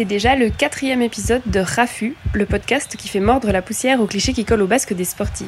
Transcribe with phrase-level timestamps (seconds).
[0.00, 4.06] C'est déjà le quatrième épisode de Rafu, le podcast qui fait mordre la poussière aux
[4.06, 5.46] clichés qui collent au basque des sportives.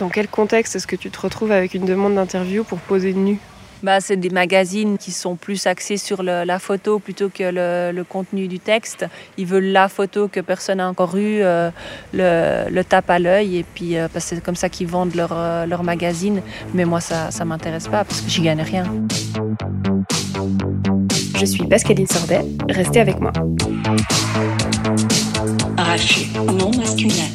[0.00, 3.38] Dans quel contexte est-ce que tu te retrouves avec une demande d'interview pour poser nu?
[3.82, 7.44] Bah, c'est des magazines qui sont plus axés sur la photo plutôt que
[7.92, 9.06] le, contenu du texte.
[9.36, 11.70] Ils veulent la photo que personne n'a encore eue, euh,
[12.12, 15.82] le, tape à l'œil, et puis euh, c'est comme ça qu'ils vendent leur, euh, leur
[15.82, 16.42] magazine.
[16.74, 18.84] Mais moi, ça ne m'intéresse pas parce que j'y gagne rien.
[21.38, 23.32] Je suis Pascaline Sordet, restez avec moi.
[25.76, 27.30] Arraché, non masculin,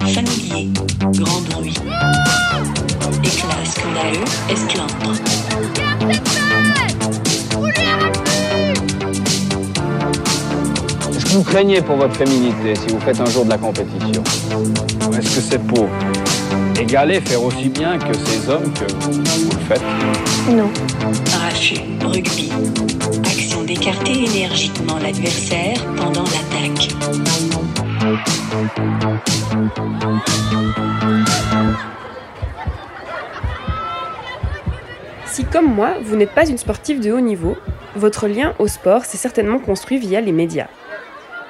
[0.00, 0.68] familier,
[1.12, 1.74] grand bruit.
[3.24, 5.05] Éclat scandaleux, esclandre.
[11.36, 14.22] Vous craignez pour votre féminité si vous faites un jour de la compétition
[15.12, 15.86] Est-ce que c'est pour
[16.80, 19.82] égaler, faire aussi bien que ces hommes que vous le faites?
[20.48, 20.70] Non.
[21.34, 22.50] Arraché, rugby.
[23.26, 26.94] Action d'écarter énergiquement l'adversaire pendant l'attaque.
[35.26, 37.56] Si comme moi, vous n'êtes pas une sportive de haut niveau,
[37.94, 40.68] votre lien au sport s'est certainement construit via les médias.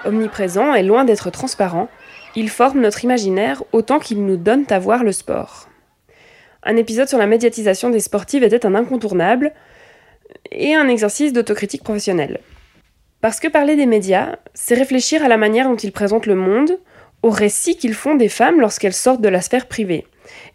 [0.05, 1.89] Omniprésent et loin d'être transparent,
[2.35, 5.69] il forme notre imaginaire autant qu'il nous donne à voir le sport.
[6.63, 9.53] Un épisode sur la médiatisation des sportives était un incontournable
[10.51, 12.41] et un exercice d'autocritique professionnelle.
[13.21, 16.79] Parce que parler des médias, c'est réfléchir à la manière dont ils présentent le monde,
[17.23, 20.07] au récit qu'ils font des femmes lorsqu'elles sortent de la sphère privée.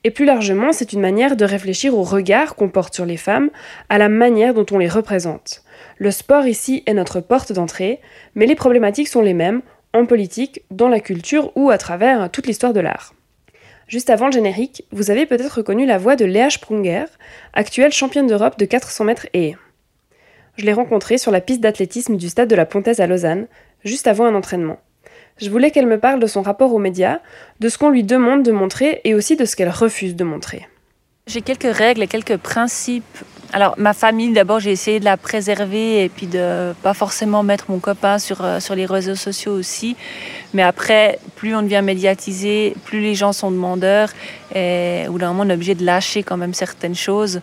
[0.04, 3.50] Et plus largement, c'est une manière de réfléchir au regard qu'on porte sur les femmes,
[3.90, 5.64] à la manière dont on les représente.
[6.02, 8.00] Le sport ici est notre porte d'entrée,
[8.34, 9.62] mais les problématiques sont les mêmes,
[9.94, 13.14] en politique, dans la culture ou à travers toute l'histoire de l'art.
[13.88, 17.06] Juste avant le générique, vous avez peut-être reconnu la voix de Léa Sprunger,
[17.54, 19.56] actuelle championne d'Europe de 400 mètres et.
[20.58, 23.46] Je l'ai rencontrée sur la piste d'athlétisme du stade de la Pontaise à Lausanne,
[23.84, 24.80] juste avant un entraînement.
[25.38, 27.20] Je voulais qu'elle me parle de son rapport aux médias,
[27.60, 30.68] de ce qu'on lui demande de montrer et aussi de ce qu'elle refuse de montrer.
[31.32, 33.18] J'ai quelques règles et quelques principes.
[33.54, 37.72] Alors ma famille, d'abord, j'ai essayé de la préserver et puis de pas forcément mettre
[37.72, 39.96] mon copain sur, euh, sur les réseaux sociaux aussi.
[40.54, 44.10] Mais après, plus on devient médiatisé, plus les gens sont demandeurs
[44.54, 47.40] et au bout d'un moment, on est obligé de lâcher quand même certaines choses.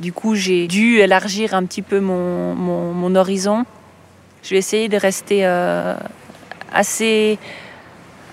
[0.00, 3.64] Du coup, j'ai dû élargir un petit peu mon, mon, horizon.
[4.42, 5.94] Je vais essayer de rester euh,
[6.72, 7.38] assez,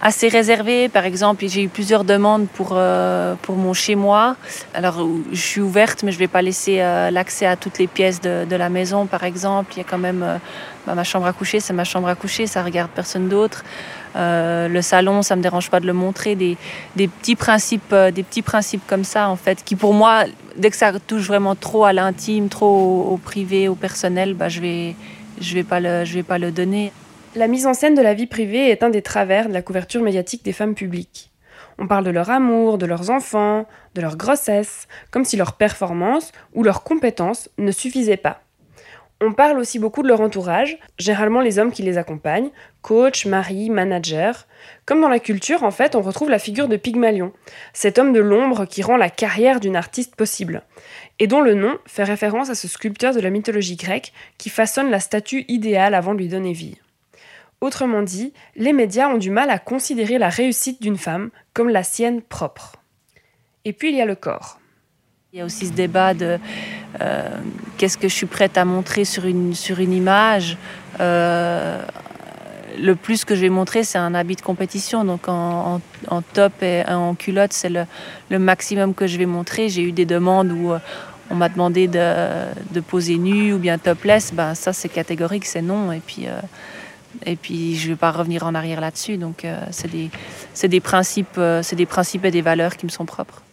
[0.02, 0.90] assez réservé.
[0.90, 4.36] Par exemple, j'ai eu plusieurs demandes pour, euh, pour mon chez-moi.
[4.74, 7.88] Alors, je suis ouverte, mais je ne vais pas laisser euh, l'accès à toutes les
[7.88, 9.74] pièces de, la maison, par exemple.
[9.76, 10.38] Il y a quand même euh,
[10.86, 13.64] bah, ma chambre à coucher, c'est ma chambre à coucher, ça regarde personne d'autre.
[14.16, 16.36] le salon, ça me dérange pas de le montrer.
[16.36, 16.58] Des,
[16.96, 20.24] des petits principes, des petits principes comme ça, en fait, qui pour moi,
[20.58, 24.62] dès que ça touche vraiment trop à l'intime, trop au, privé, au personnel, bah, je
[24.62, 24.96] vais,
[25.42, 26.92] je vais vais pas le donner.
[27.38, 30.02] La mise en scène de la vie privée est un des travers de la couverture
[30.02, 31.32] médiatique des femmes publiques.
[31.78, 36.32] On parle de leur amour, de leurs enfants, de leur grossesse, comme si leur performance
[36.54, 38.42] ou leurs compétences ne suffisaient pas.
[39.20, 42.52] On parle aussi beaucoup de leur entourage, généralement les hommes qui les accompagnent,
[42.82, 44.48] coach, mari, manager.
[44.86, 47.34] Comme dans la culture, en fait, on retrouve la figure de Pygmalion,
[47.74, 50.64] cet homme de l'ombre qui rend la carrière d'une artiste possible,
[51.20, 54.90] et dont le nom fait référence à ce sculpteur de la mythologie grecque qui façonne
[54.90, 56.78] la statue idéale avant de lui donner vie.
[57.62, 61.84] Autrement dit, les médias ont du mal à considérer la réussite d'une femme comme la
[61.84, 62.74] sienne propre.
[63.64, 64.60] Et puis il y a le corps.
[65.34, 66.40] Il y a aussi ce débat de
[67.02, 67.30] euh,
[67.78, 70.58] qu'est-ce que je suis prête à montrer sur une, sur une image.
[71.02, 71.84] Euh,
[72.80, 75.04] le plus que je vais montrer, c'est un habit de compétition.
[75.04, 75.82] Donc en,
[76.34, 79.68] top et en culotte, c'est le, maximum que je vais montrer.
[79.68, 80.80] J'ai eu des demandes où euh,
[81.30, 84.34] on m'a demandé de, poser nu ou bien topless.
[84.34, 85.92] Ben, ça, c'est catégorique, c'est non.
[85.92, 86.28] Et puis
[87.26, 89.18] et puis, je ne vais pas revenir en arrière là-dessus.
[89.18, 90.10] Donc, euh, c'est des,
[90.68, 93.44] des, principes, euh, des principes et des valeurs qui me sont propres.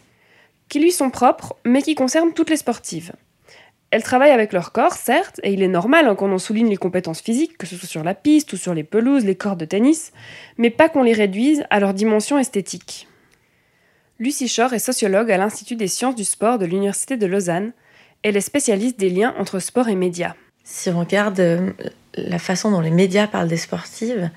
[0.69, 3.13] Qui lui sont propres, mais qui concernent toutes les sportives.
[3.91, 6.77] Elles travaillent avec leur corps, certes, et il est normal hein, qu'on en souligne les
[6.77, 9.65] compétences physiques, que ce soit sur la piste ou sur les pelouses, les cordes de
[9.65, 10.13] tennis,
[10.57, 13.07] mais pas qu'on les réduise à leur dimension esthétique.
[14.17, 17.73] Lucie Shore est sociologue à l'Institut des sciences du sport de l'Université de Lausanne.
[18.23, 20.33] Elle est spécialiste des liens entre sport et médias.
[20.63, 21.71] Si on regarde euh,
[22.15, 24.29] la façon dont les médias parlent des sportives,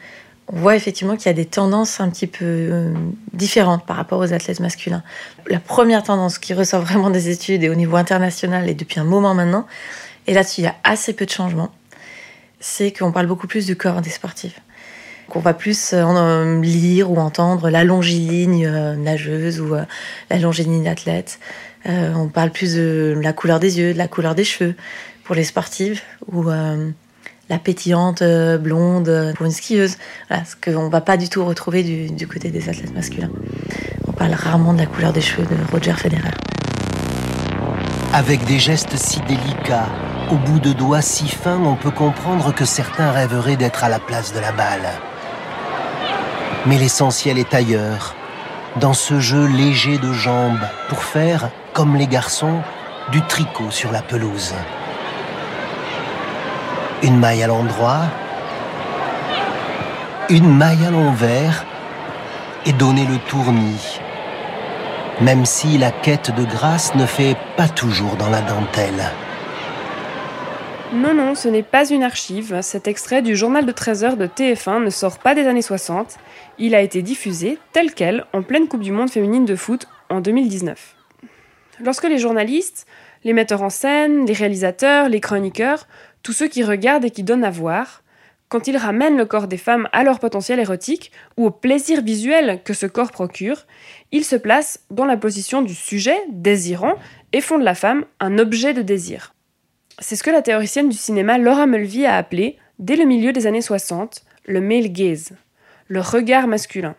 [0.48, 2.94] on voit effectivement qu'il y a des tendances un petit peu euh,
[3.32, 5.02] différentes par rapport aux athlètes masculins.
[5.48, 9.04] La première tendance qui ressort vraiment des études et au niveau international et depuis un
[9.04, 9.66] moment maintenant,
[10.26, 11.72] et là-dessus il y a assez peu de changements,
[12.60, 14.60] c'est qu'on parle beaucoup plus du corps des sportifs.
[15.28, 19.74] Qu'on va plus euh, lire ou entendre la longiligne nageuse ou
[20.30, 21.40] la longiligne athlète.
[21.84, 24.76] on parle plus de la couleur des yeux, de la couleur des cheveux,
[25.26, 26.90] pour les sportives ou euh,
[27.48, 29.96] la pétillante euh, blonde pour une skieuse.
[30.28, 33.30] Voilà, ce qu'on va pas du tout retrouver du, côté des athlètes masculins.
[34.08, 36.30] On parle rarement de la couleur des cheveux de Roger Federer.
[38.12, 39.88] Avec des gestes si délicats,
[40.30, 43.98] au bout de doigts si fins, on peut comprendre que certains rêveraient d'être à la
[43.98, 44.88] place de la balle.
[46.66, 48.16] Mais l'essentiel est ailleurs,
[48.80, 52.60] dans ce jeu léger de jambes, pour faire, comme les garçons,
[53.12, 54.54] du tricot sur la pelouse.
[57.02, 58.04] Une maille à l'endroit,
[60.28, 61.64] une maille à l'envers
[62.64, 64.00] et donner le tournis.
[65.20, 69.10] Même si la quête de grâce ne fait pas toujours dans la dentelle.
[70.92, 72.60] Non, non, ce n'est pas une archive.
[72.62, 76.16] Cet extrait du journal de 13 heures de TF1 ne sort pas des années 60.
[76.58, 80.20] Il a été diffusé tel quel en pleine Coupe du Monde féminine de foot en
[80.20, 80.94] 2019.
[81.84, 82.86] Lorsque les journalistes,
[83.24, 85.86] les metteurs en scène, les réalisateurs, les chroniqueurs,
[86.26, 88.02] tous ceux qui regardent et qui donnent à voir,
[88.48, 92.62] quand ils ramènent le corps des femmes à leur potentiel érotique ou au plaisir visuel
[92.64, 93.64] que ce corps procure,
[94.10, 96.94] ils se placent dans la position du sujet désirant
[97.32, 99.34] et font de la femme un objet de désir.
[100.00, 103.46] C'est ce que la théoricienne du cinéma Laura Mulvey a appelé, dès le milieu des
[103.46, 105.30] années 60, le male gaze
[105.86, 106.96] le regard masculin.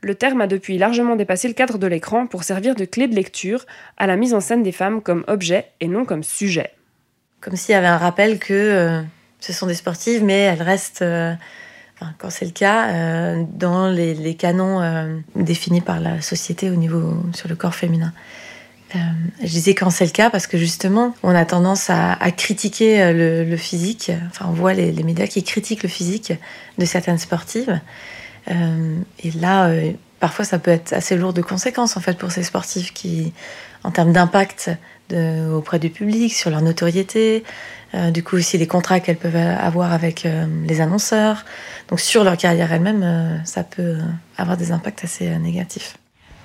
[0.00, 3.14] Le terme a depuis largement dépassé le cadre de l'écran pour servir de clé de
[3.14, 3.66] lecture
[3.98, 6.70] à la mise en scène des femmes comme objet et non comme sujet.
[7.40, 9.02] Comme s'il y avait un rappel que euh,
[9.40, 11.34] ce sont des sportives, mais elles restent, euh,
[11.94, 16.76] enfin, quand c'est le cas, euh, dans les, les canons définis par la société au
[16.76, 18.12] niveau sur le corps féminin.
[18.94, 23.56] je disais quand c'est le cas parce que justement, on a tendance à, critiquer le,
[23.56, 24.10] physique.
[24.30, 26.32] Enfin, on voit les, les, médias qui critiquent le physique
[26.78, 27.80] de certaines sportives.
[28.48, 29.70] Et là,
[30.20, 33.32] parfois, ça peut être assez lourd de conséquences en fait pour ces sportifs qui,
[33.84, 34.70] en termes d'impact
[35.12, 37.44] auprès du public, sur leur notoriété,
[37.94, 41.44] euh, du coup aussi les contrats qu'elles peuvent avoir avec euh, les annonceurs.
[41.88, 43.96] Donc sur leur carrière elle-même, euh, ça peut
[44.36, 45.96] avoir des impacts assez négatifs.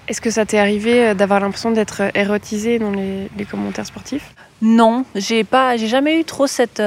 [0.08, 4.34] Est-ce que ça t'est arrivé d'avoir l'impression d'être érotisée dans les, les, commentaires sportifs?
[4.62, 6.82] Non, j'ai pas, j'ai jamais eu trop cette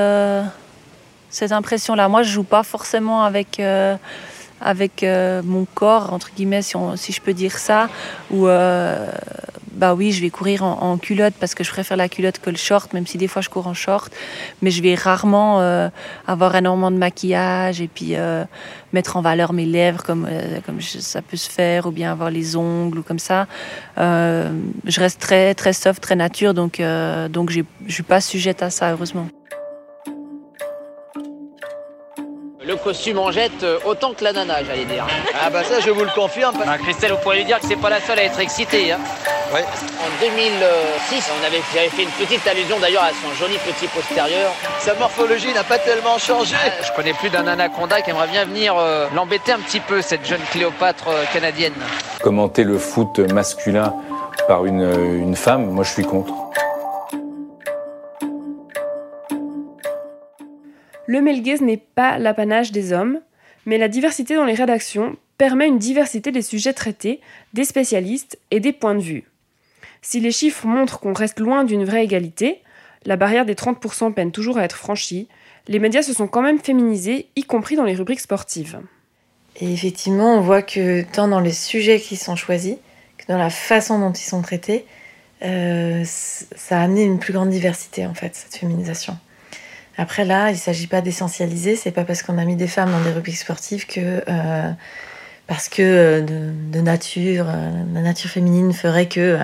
[1.30, 2.08] cette impression-là.
[2.08, 3.60] Moi, je joue pas forcément avec
[4.64, 7.88] avec euh, mon corps, entre guillemets, si, on, si, je peux dire ça,
[8.30, 9.06] ou euh,
[9.76, 12.56] bah oui, je vais courir en, culotte parce que je préfère la culotte que le
[12.56, 14.12] short, même si des fois je cours en short,
[14.62, 15.88] mais je vais rarement euh,
[16.26, 18.44] avoir énormément de maquillage et puis euh,
[18.92, 22.30] mettre en valeur mes lèvres comme, euh, comme ça peut se faire, ou bien avoir
[22.30, 23.46] les ongles ou comme ça.
[23.96, 26.80] je reste très, très soft, très nature, donc,
[27.30, 29.28] donc je ne suis pas sujette à ça, heureusement.
[32.74, 35.06] Le costume en jette autant que la nana, j'allais dire.
[35.40, 36.56] Ah bah ça, je vous le confirme.
[36.66, 38.90] Ah, Christelle, vous pourriez lui dire que c'est pas la seule à être excitée.
[38.90, 38.98] Hein.
[39.52, 44.50] En 2006, on avait, j'avais fait une petite allusion d'ailleurs à son joli petit postérieur.
[44.80, 46.56] Sa morphologie n'a pas tellement changé.
[46.58, 50.02] Ah, je connais plus d'un anaconda qui aimerait bien venir euh, l'embêter un petit peu,
[50.02, 51.74] cette jeune Cléopâtre euh, canadienne.
[52.22, 53.94] Commenter le foot masculin
[54.48, 54.82] par une,
[55.20, 56.32] une femme, moi je suis contre.
[61.20, 63.20] Le gaze n'est pas l'apanage des hommes,
[63.66, 67.20] mais la diversité dans les rédactions permet une diversité des sujets traités,
[67.52, 69.22] des spécialistes et des points de vue.
[70.02, 72.62] Si les chiffres montrent qu'on reste loin d'une vraie égalité,
[73.04, 75.28] la barrière des 30% peine toujours à être franchie,
[75.68, 78.80] les médias se sont quand même féminisés, y compris dans les rubriques sportives.
[79.60, 82.74] Et effectivement, on voit que tant dans les sujets qui sont choisis,
[83.18, 84.84] que dans la façon dont ils sont traités,
[85.44, 89.16] euh, ça a amené une plus grande diversité, en fait, cette féminisation.
[89.96, 91.76] Après là, il ne s'agit pas d'essentialiser.
[91.76, 94.70] C'est pas parce qu'on a mis des femmes dans des rubriques sportives que euh,
[95.46, 99.38] parce que euh, de, nature, euh, la nature féminine ferait que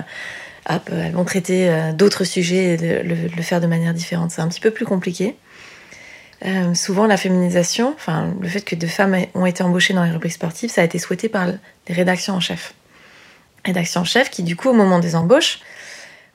[0.67, 4.31] elles vont traiter d'autres sujets et le, faire de manière différente.
[4.31, 5.35] C'est un petit peu plus compliqué.
[6.75, 10.35] Souvent, la féminisation, enfin le fait que deux femmes ont été embauchées dans les rubriques
[10.35, 12.75] sportives, ça a été souhaité par les rédactions en chef.
[13.65, 15.61] Rédactions en chef qui, du coup, au moment des embauches,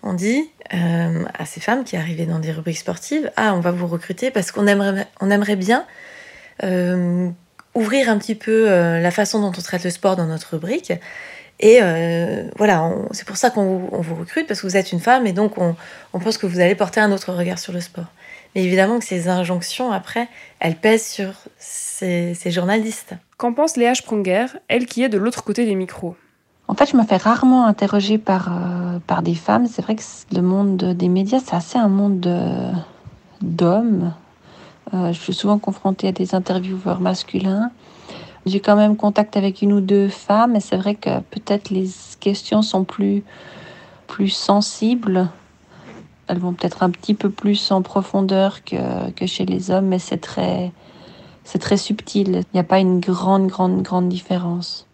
[0.05, 3.71] on dit euh, à ces femmes qui arrivaient dans des rubriques sportives Ah, on va
[3.71, 5.85] vous recruter parce qu'on aimerait, on aimerait bien
[6.63, 7.29] euh,
[7.73, 10.93] ouvrir un petit peu euh, la façon dont on traite le sport dans notre rubrique.
[11.59, 14.99] Et euh, voilà, c'est pour ça qu'on vous, vous, recrute, parce que vous êtes une
[14.99, 15.75] femme et donc on,
[16.13, 18.07] on, pense que vous allez porter un autre regard sur le sport.
[18.53, 20.27] Mais évidemment que ces injonctions, après,
[20.59, 23.13] elles pèsent sur ces, ces journalistes.
[23.37, 26.15] Qu'en pense Léa Sprunger, elle qui est de l'autre côté des micros?
[26.67, 29.67] En fait, je me fais rarement interroger par, euh, par des femmes.
[29.67, 32.27] C'est vrai que le monde des médias, c'est assez un monde
[33.41, 34.13] d'hommes.
[34.93, 37.71] Euh, je suis souvent confrontée à des intervieweurs masculins.
[38.45, 41.89] J'ai quand même contact avec une ou deux femmes, et c'est vrai que peut-être les
[42.19, 43.23] questions sont plus,
[44.07, 45.29] plus sensibles.
[46.27, 49.99] elles vont peut-être un petit peu plus en profondeur que, que chez les hommes, mais
[49.99, 50.71] c'est très,
[51.43, 52.43] c'est très subtil.
[52.53, 54.84] Il n'y a pas une grande, grande, grande différence.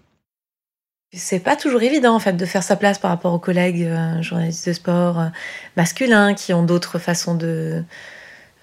[1.14, 4.22] C'est pas toujours évident en fait de faire sa place par rapport aux collègues euh,
[4.22, 5.28] journalistes de sport euh,
[5.76, 7.84] masculins qui ont d'autres façons de,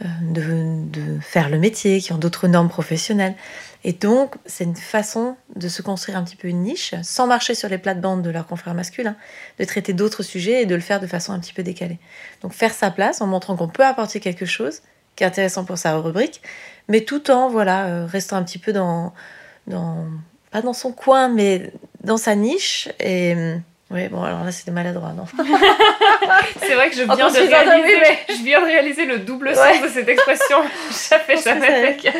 [0.03, 3.35] euh, de, faire le métier, qui ont d'autres normes professionnelles.
[3.85, 7.55] Et donc, c'est une façon de se construire un petit peu une niche, sans marcher
[7.55, 9.17] sur les plates-bandes de leurs confrères masculins,
[9.59, 11.99] de traiter d'autres sujets et de le faire de façon un petit peu décalée.
[12.41, 14.81] Donc, faire sa place en montrant qu'on peut apporter quelque chose
[15.17, 16.41] qui est intéressant pour sa rubrique,
[16.89, 19.13] mais tout en voilà restant un petit peu dans
[20.51, 22.89] pas dans son coin, mais dans sa niche.
[23.01, 23.35] Et
[23.91, 25.25] oui, bon, alors là, c'était maladroit, non
[26.61, 28.35] C'est vrai que je viens, de réaliser, mais...
[28.35, 29.83] je viens de réaliser le double sens ouais.
[29.83, 30.59] de cette expression.
[31.09, 32.13] J'avais jamais fait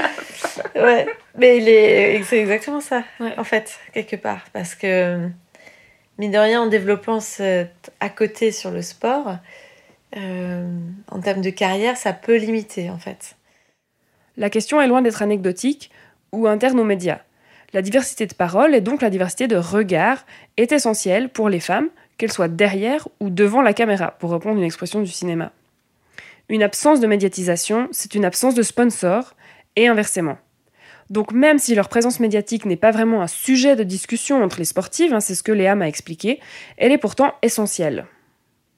[0.81, 1.07] Ouais,
[1.37, 2.23] mais il est...
[2.23, 3.35] c'est exactement ça, ouais.
[3.37, 4.45] en fait, quelque part.
[4.55, 5.29] Parce que,
[6.17, 9.37] mine de rien, en développant cet à côté sur le sport,
[10.17, 10.67] euh,
[11.11, 13.37] en termes de carrière, ça peut limiter, en fait.
[14.39, 15.91] La question est loin d'être anecdotique
[16.33, 17.19] ou interne aux médias.
[17.73, 20.25] La diversité de parole et donc la diversité de regard
[20.57, 24.65] est essentielle pour les femmes, qu'elles soient derrière ou devant la caméra, pour reprendre une
[24.65, 25.53] expression du cinéma.
[26.49, 29.35] Une absence de médiatisation, c'est une absence de sponsor,
[29.79, 30.39] et inversement.
[31.09, 34.65] Donc même si leur présence médiatique n'est pas vraiment un sujet de discussion entre les
[34.65, 36.41] sportives, hein, c'est ce que Léa m'a expliqué,
[36.77, 38.07] elle est pourtant essentielle.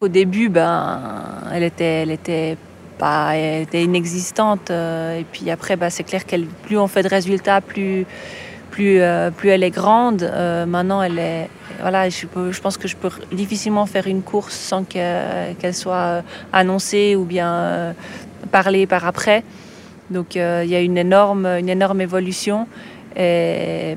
[0.01, 2.57] Au début, ben, elle était, elle était
[2.99, 3.35] pas,
[3.73, 8.07] inexistante, euh, et puis après, ben, c'est clair qu'elle, plus on fait de résultats, plus
[8.71, 10.23] plus, euh, plus elle est grande.
[10.23, 11.49] Euh, maintenant, elle est,
[11.81, 12.27] voilà, je,
[12.61, 16.23] pense que je peux difficilement faire une course sans qu'elle qu soit
[16.53, 17.93] annoncée ou bien euh,
[18.51, 19.43] parlée par après.
[20.11, 22.67] Donc, il y a une énorme, une énorme évolution.
[23.17, 23.95] Mais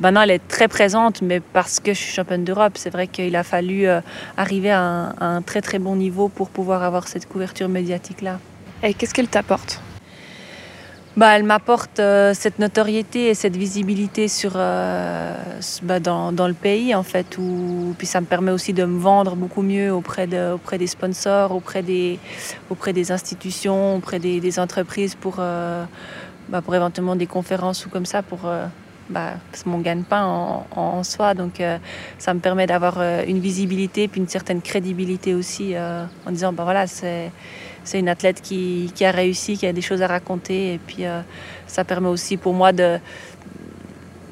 [0.00, 3.34] maintenant, elle est très présente, mais parce que je suis championne d'Europe, c'est vrai qu'il
[3.34, 3.86] a fallu
[4.36, 8.40] arriver à un, à un très très bon niveau pour pouvoir avoir cette couverture médiatique-là.
[8.82, 9.80] Et qu'est-ce qu'elle t'apporte?
[11.18, 15.34] Bah, elle m'apporte euh, cette notoriété et cette visibilité sur, euh,
[15.82, 17.36] bah, dans, dans, le pays, en fait.
[17.38, 20.86] Où, puis ça me permet aussi de me vendre beaucoup mieux auprès, de, auprès des
[20.86, 22.20] sponsors, auprès des,
[22.70, 25.84] auprès des institutions, auprès des, entreprises pour, euh,
[26.50, 28.48] bah, pour éventuellement des conférences ou comme ça pour.
[29.10, 29.34] Bah,
[29.64, 30.22] mon gagne-pain
[30.70, 31.32] en, soi.
[31.34, 31.78] Donc, euh,
[32.18, 36.52] ça me permet d'avoir euh, une visibilité puis une certaine crédibilité aussi euh, en disant,
[36.52, 37.30] bah voilà, c'est,
[37.84, 40.74] c'est une athlète qui, qui, a réussi, qui a des choses à raconter.
[40.74, 41.04] Et puis,
[41.66, 42.98] ça permet aussi pour moi de,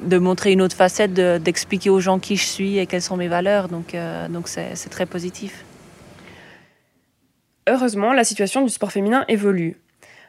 [0.03, 3.17] de montrer une autre facette, de, d'expliquer aux gens qui je suis et quelles sont
[3.17, 3.69] mes valeurs.
[3.69, 3.95] Donc,
[4.29, 5.65] donc c'est très positif.
[7.67, 9.77] Heureusement, la situation du sport féminin évolue.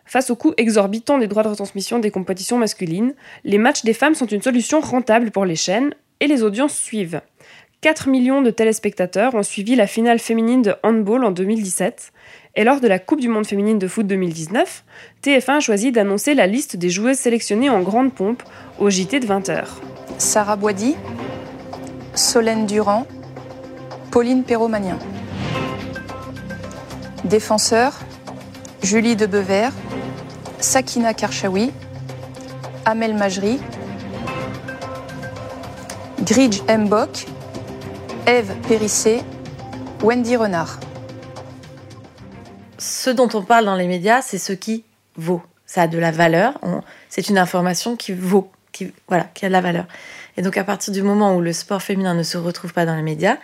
[0.08, 4.14] Face au coût exorbitant des droits de retransmission des compétitions masculines, les matchs des femmes
[4.14, 7.20] sont une solution rentable pour les chaînes et les audiences suivent.
[7.82, 12.12] 4 millions de téléspectateurs ont suivi la finale féminine de handball en 2017
[12.56, 14.82] et lors de la Coupe du monde féminine de foot 2019,
[15.22, 18.42] TF1 a choisi d'annoncer la liste des joueuses sélectionnées en grande pompe
[18.78, 19.66] au JT de 20h.
[20.16, 20.96] Sarah Boidi,
[22.14, 23.06] Solène Durand,
[24.10, 24.98] Pauline Perromagnin.
[27.24, 28.00] Défenseur,
[28.82, 29.68] Julie de Bever,
[30.60, 31.72] Sakina Karchaoui,
[32.84, 33.60] Amel Majri,
[36.22, 37.26] Gridge Mbok,
[38.26, 39.22] Eve Périssé,
[40.02, 40.80] Wendy Renard.
[42.78, 44.84] Ce dont on parle dans les médias, c'est ce qui
[45.16, 45.42] vaut.
[45.64, 46.58] Ça a de la valeur.
[47.08, 49.86] C'est une information qui vaut, qui, voilà, qui a de la valeur.
[50.36, 52.96] Et donc, à partir du moment où le sport féminin ne se retrouve pas dans
[52.96, 53.36] les médias,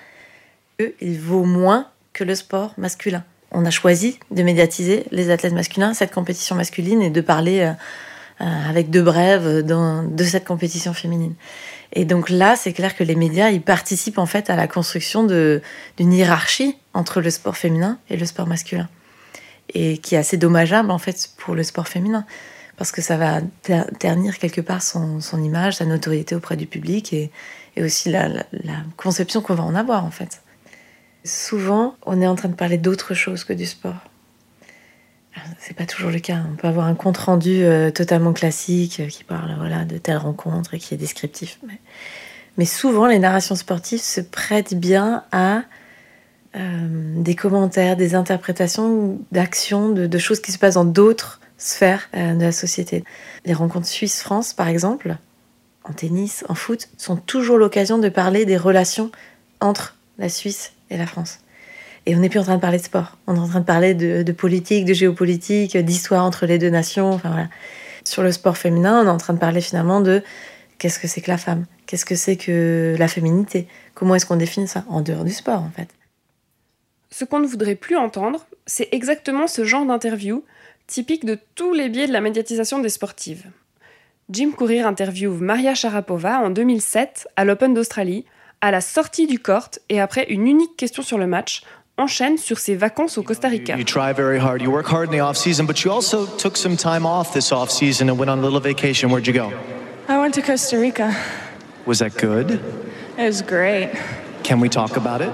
[0.80, 5.52] eux, il vaut moins que le sport masculin on a choisi de médiatiser les athlètes
[5.52, 7.72] masculins, cette compétition masculine, et de parler euh,
[8.40, 11.34] euh, avec deux brèves de cette compétition féminine.
[11.92, 15.24] Et donc là, c'est clair que les médias, ils participent en fait à la construction
[15.24, 18.88] d'une hiérarchie entre le sport féminin et le sport masculin.
[19.72, 22.26] Et qui est assez dommageable en fait pour le sport féminin.
[22.76, 23.40] Parce que ça va
[24.00, 27.30] ternir quelque part son, image, sa notoriété auprès du public et,
[27.80, 30.42] aussi la, la, la conception qu'on va en avoir en fait.
[31.24, 33.96] Souvent, on est en train de parler d'autre chose que du sport.
[35.58, 36.42] C'est pas toujours le cas.
[36.52, 40.18] On peut avoir un compte rendu euh, totalement classique euh, qui parle voilà, de telle
[40.18, 41.58] rencontre et qui est descriptif.
[42.56, 45.62] Mais, souvent, les narrations sportives se prêtent bien à
[46.56, 52.08] euh, des commentaires, des interprétations d'actions, de, de, choses qui se passent dans d'autres sphères
[52.12, 53.02] de la société.
[53.44, 55.16] Les rencontres Suisse-France, par exemple,
[55.84, 59.10] en tennis, en foot, sont toujours l'occasion de parler des relations
[59.60, 61.40] entre la Suisse et la France.
[62.06, 63.16] Et on n'est plus en train de parler de sport.
[63.26, 67.10] On est en train de parler de, politique, de géopolitique, d'histoire entre les deux nations.
[67.10, 67.48] Enfin, voilà.
[68.04, 70.22] Sur le sport féminin, on est en train de parler finalement de
[70.78, 71.64] qu'est-ce que c'est que la femme?
[71.86, 73.66] Qu'est-ce que c'est que la féminité?
[73.94, 74.84] Comment est-ce qu'on définit ça?
[74.88, 75.88] En dehors du sport, en fait.
[77.10, 80.44] Ce qu'on ne voudrait plus entendre, c'est exactement ce genre d'interview,
[80.86, 83.44] typique de tous les biais de la médiatisation des sportives.
[84.30, 88.24] Jim Courier interviewe Maria Sharapova en 2007 à l'Open d'Australie,
[88.64, 91.60] à la sortie du court et après une unique question sur le match,
[91.98, 93.76] enchaîne sur ses vacances au Costa Rica.
[93.76, 94.62] You try very hard.
[94.62, 97.52] You work hard in the off season, but you also took some time off this
[97.52, 99.10] off season and went on a little vacation.
[99.10, 99.52] Where'd you go?
[100.08, 101.14] I went to Costa Rica.
[101.84, 102.52] Was that good?
[103.18, 103.90] It was great.
[104.44, 105.30] Can we talk about it?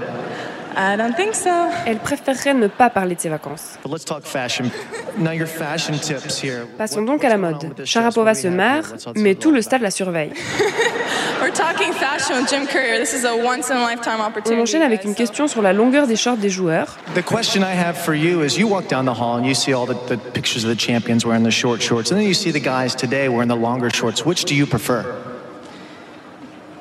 [0.76, 1.50] I don't think so.
[1.86, 3.78] Elle préférerait ne pas parler de ses vacances.
[3.84, 4.72] But let's talk fashion.
[5.18, 6.66] Now your fashion tips here.
[6.76, 7.84] Passons donc à la mode.
[7.84, 8.84] Sharapova se marre,
[9.14, 10.32] mais tout le stade la surveille.
[11.40, 12.98] We're talking fashion with Jim Courier.
[12.98, 14.60] This is a once in a lifetime On opportunity.
[14.60, 16.98] enchaîne avec une question sur la longueur des shorts des joueurs.
[17.14, 19.72] The question I have for you is you walk down the hall and you see
[19.72, 22.50] all the, the pictures of the champions wearing the short shorts, and then you see
[22.52, 24.26] the guys today wearing the longer shorts.
[24.26, 25.04] Which do you prefer?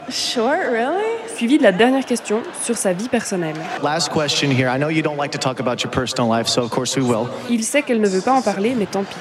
[0.10, 1.06] Short, really?
[1.38, 3.56] Suivi de la dernière question sur sa vie personnelle.
[3.82, 4.68] Last question here.
[4.68, 7.04] I know you don't like to talk about your personal life, so of course we
[7.04, 7.30] will.
[7.50, 9.16] Il sait qu'elle ne veut pas en parler, mais tant pis.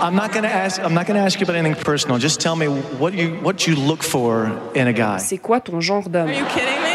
[0.00, 0.80] I'm not going to ask.
[0.80, 2.18] I'm not going to ask you about anything personal.
[2.18, 5.18] Just tell me what you what you look for in a guy.
[5.18, 6.28] C'est quoi ton genre d'homme?
[6.28, 6.88] Are you kidding me?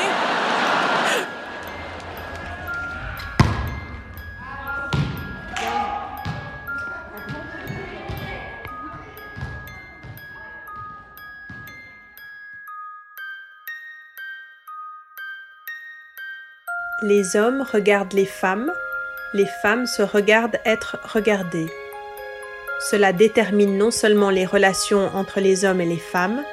[17.05, 18.71] Les hommes regardent les femmes,
[19.33, 21.69] les femmes se regardent être regardées.
[22.89, 26.43] Cela détermine non seulement les relations entre les hommes et les femmes,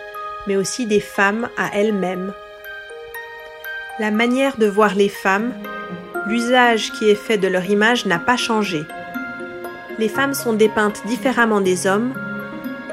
[0.46, 2.32] mais aussi des femmes à elles-mêmes.
[3.98, 5.52] La manière de voir les femmes,
[6.26, 8.82] l'usage qui est fait de leur image n'a pas changé.
[9.98, 12.14] Les femmes sont dépeintes différemment des hommes,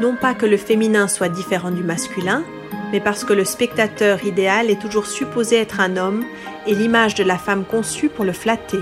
[0.02, 2.44] non pas que le féminin soit différent du masculin,
[2.92, 6.26] mais parce que le spectateur idéal est toujours supposé être un homme
[6.66, 8.80] et l'image de la femme conçue pour le flatter.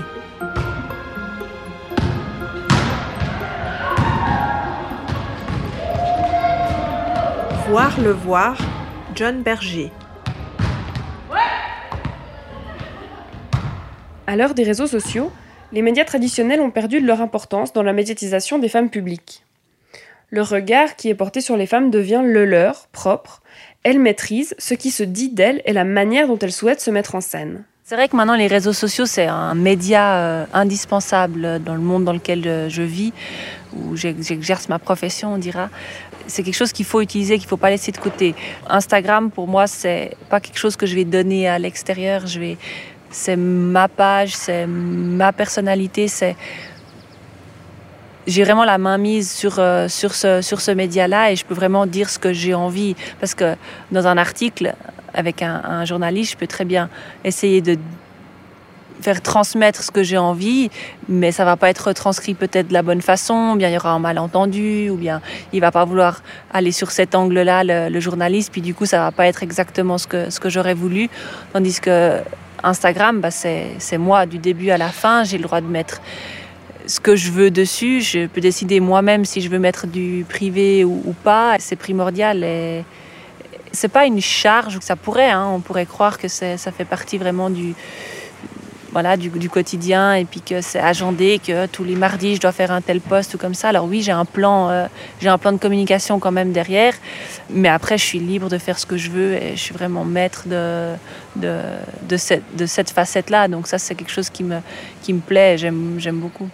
[7.78, 8.56] Voir le voir,
[9.14, 9.90] John Berger.
[14.26, 15.30] À l'heure des réseaux sociaux,
[15.72, 19.44] les médias traditionnels ont perdu de leur importance dans la médiatisation des femmes publiques.
[20.30, 23.42] Le regard qui est porté sur les femmes devient le leur, propre.
[23.82, 27.14] Elles maîtrisent ce qui se dit d'elles et la manière dont elles souhaitent se mettre
[27.14, 27.66] en scène.
[27.88, 32.02] C'est vrai que maintenant les réseaux sociaux c'est un média euh, indispensable dans le monde
[32.02, 33.12] dans lequel euh, je vis,
[33.76, 35.68] où j'ex- j'exerce ma profession, on dira.
[36.26, 38.34] C'est quelque chose qu'il faut utiliser, qu'il faut pas laisser de côté.
[38.68, 42.24] Instagram pour moi c'est pas quelque chose que je vais donner à l'extérieur.
[43.10, 46.08] C'est ma page, c'est ma personnalité,
[48.26, 52.10] j'ai vraiment la main mise sur, euh, sur ce média-là et je peux vraiment dire
[52.10, 52.96] ce que j'ai envie.
[53.20, 53.54] Parce que
[53.92, 54.74] dans un article,
[55.16, 56.88] avec un, journaliste, je peux très bien
[57.24, 57.76] essayer de
[59.00, 60.70] faire transmettre ce que j'ai envie,
[61.08, 63.76] mais ça va pas être transcrit peut-être de la bonne façon, ou bien il y
[63.76, 65.20] aura un malentendu, ou bien
[65.52, 69.12] il va pas vouloir aller sur cet angle-là, le, journaliste, puis du coup ça va
[69.12, 71.10] pas être exactement ce que, ce que j'aurais voulu.
[71.52, 72.20] Tandis que
[72.62, 76.00] Instagram, bah, c'est moi du début à la fin, j'ai le droit de mettre
[76.86, 78.00] ce que je veux dessus.
[78.00, 81.56] Je peux décider moi-même si je veux mettre du privé ou, pas.
[81.58, 82.44] C'est primordial.
[83.76, 84.78] C'est pas une charge.
[84.80, 87.74] Ça pourrait, hein, on pourrait croire que ça fait partie vraiment du,
[88.96, 92.72] voilà, du, quotidien et puis que c'est agendé, que tous les mardis je dois faire
[92.72, 93.68] un tel poste ou comme ça.
[93.68, 94.86] Alors oui, j'ai un plan, euh,
[95.20, 96.94] j'ai un plan de communication quand même derrière,
[97.50, 100.06] mais après je suis libre de faire ce que je veux et je suis vraiment
[100.06, 100.94] maître de,
[101.36, 103.48] de, cette, de cette facette-là.
[103.48, 104.60] Donc ça, c'est quelque chose qui me,
[105.02, 105.58] qui me plaît.
[105.58, 106.48] J'aime beaucoup.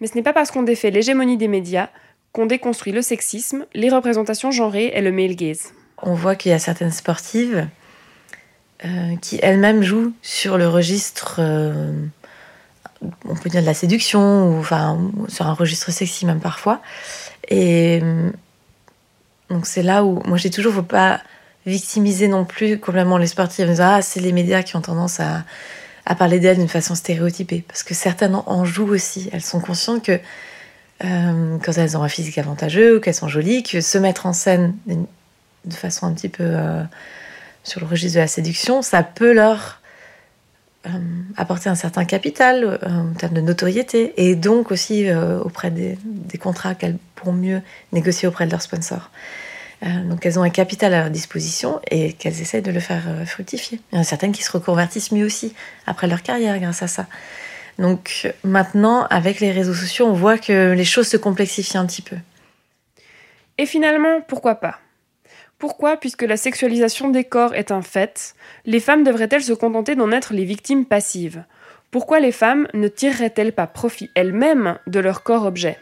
[0.00, 1.88] Mais ce n'est pas parce qu'on défait l'hégémonie des médias
[2.30, 5.72] qu'on déconstruit le sexisme, les représentations genrées et le male gaze.
[6.06, 7.66] On voit qu'il y a certaines sportives
[8.84, 11.92] euh, qui elles-mêmes jouent sur le registre, euh,
[13.26, 16.82] on peut dire de la séduction, ou enfin sur un registre sexy même parfois.
[17.48, 18.30] Et euh,
[19.48, 21.20] donc c'est là où moi j'ai toujours, faut pas
[21.64, 25.44] victimiser non plus complètement les sportives disant ah c'est les médias qui ont tendance à,
[26.04, 29.30] à parler d'elles d'une façon stéréotypée parce que certaines en- en jouent aussi.
[29.32, 30.20] Elles sont conscientes que
[31.00, 34.74] quand elles ont un physique avantageux ou qu'elles sont jolies, que se mettre en scène
[35.64, 36.82] de façon un petit peu euh,
[37.62, 39.80] sur le registre de la séduction, ça peut leur
[40.86, 40.90] euh,
[41.36, 46.38] apporter un certain capital euh, en termes de notoriété et donc aussi auprès des, des
[46.38, 49.10] contrats qu'elles pourront mieux négocier auprès de leurs sponsors.
[49.82, 53.80] Donc elles ont un capital à leur disposition et qu'elles essaient de le faire fructifier.
[53.92, 55.52] Il y en a certaines qui se reconvertissent mieux aussi
[55.86, 57.06] après leur carrière grâce à ça.
[57.78, 62.00] Donc maintenant, avec les réseaux sociaux, on voit que les choses se complexifient un petit
[62.00, 62.16] peu.
[63.58, 64.78] Et finalement, pourquoi pas?
[65.58, 68.34] Pourquoi, puisque la sexualisation des corps est un fait,
[68.66, 71.44] les femmes devraient-elles se contenter d'en être les victimes passives?
[71.90, 75.78] Pourquoi les femmes ne tireraient-elles pas profit elles-mêmes de leur corps-objet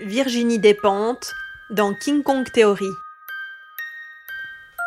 [0.00, 1.32] Virginie Despentes
[1.70, 2.90] dans King Kong Theory.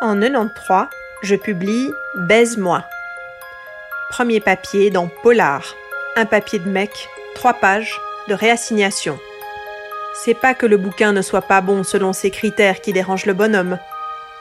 [0.01, 0.87] En 93,
[1.23, 2.83] je publie Baise-moi.
[4.11, 5.63] Premier papier dans Polar,
[6.17, 9.19] un papier de mec, trois pages de réassignation.
[10.15, 13.36] C'est pas que le bouquin ne soit pas bon selon ses critères qui dérangent le
[13.36, 13.77] bonhomme.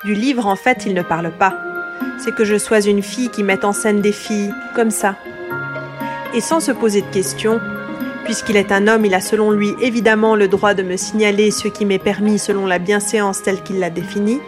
[0.02, 1.54] Du livre, en fait, il ne parle pas.
[2.18, 5.16] C'est que je sois une fille qui mette en scène des filles comme ça.
[6.32, 7.60] Et sans se poser de questions,
[8.24, 11.68] puisqu'il est un homme, il a selon lui évidemment le droit de me signaler ce
[11.68, 14.40] qui m'est permis selon la bienséance telle qu'il l'a définie.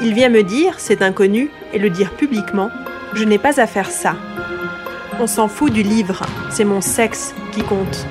[0.00, 2.70] Il vient me dire, c'est inconnu, et le dire publiquement,
[3.14, 4.14] je n'ai pas à faire ça.
[5.20, 8.06] On s'en fout du livre, c'est mon sexe qui compte.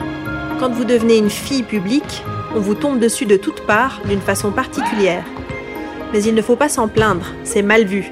[0.60, 2.24] Quand vous devenez une fille publique,
[2.56, 5.24] on vous tombe dessus de toutes parts d'une façon particulière.
[6.14, 8.12] Mais il ne faut pas s'en plaindre, c'est mal vu.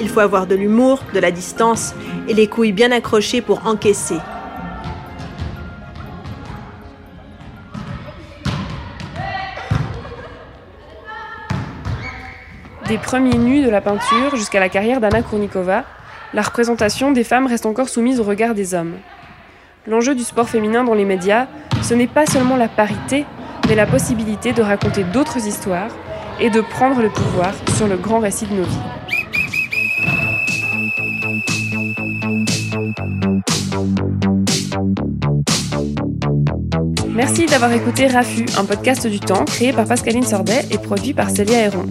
[0.00, 1.94] Il faut avoir de l'humour, de la distance
[2.26, 4.18] et les couilles bien accrochées pour encaisser.
[12.88, 15.84] Des premiers nus de la peinture jusqu'à la carrière d'Anna Kournikova,
[16.34, 18.94] la représentation des femmes reste encore soumise au regard des hommes.
[19.86, 21.46] L'enjeu du sport féminin dans les médias,
[21.82, 23.26] ce n'est pas seulement la parité,
[23.68, 25.90] mais la possibilité de raconter d'autres histoires
[26.40, 28.78] et de prendre le pouvoir sur le grand récit de nos vies.
[37.14, 41.28] Merci d'avoir écouté Rafu, un podcast du temps créé par Pascaline Sordet et produit par
[41.28, 41.84] Célia Héron.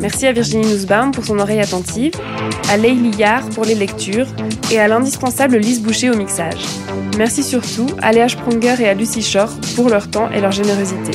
[0.00, 2.12] Merci à Virginie Nussbaum pour son oreille attentive,
[2.70, 4.26] à Leïli Yard pour les lectures
[4.70, 6.60] et à l'indispensable Lise Boucher au mixage.
[7.16, 11.12] Merci surtout à Léa Sprunger et à Lucie Shore pour leur temps et leur générosité.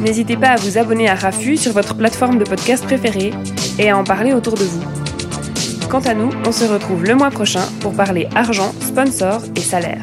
[0.00, 3.32] N'hésitez pas à vous abonner à Rafu sur votre plateforme de podcast préférée
[3.78, 4.82] et à en parler autour de vous.
[5.88, 10.02] Quant à nous, on se retrouve le mois prochain pour parler argent, sponsor et salaire.